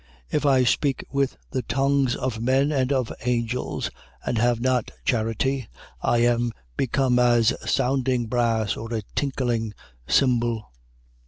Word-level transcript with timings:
13:1. 0.31 0.37
If 0.37 0.45
I 0.47 0.63
speak 0.63 1.03
with 1.11 1.37
the 1.51 1.61
tongues 1.61 2.15
of 2.15 2.41
men 2.41 2.71
and 2.71 2.91
of 2.91 3.13
angels, 3.23 3.91
and 4.25 4.39
have 4.39 4.59
not 4.59 4.89
charity, 5.05 5.67
I 6.01 6.23
am 6.25 6.53
become 6.75 7.19
as 7.19 7.53
sounding 7.71 8.25
brass, 8.25 8.75
or 8.75 8.91
a 8.95 9.03
tinkling 9.13 9.75
cymbal. 10.07 10.71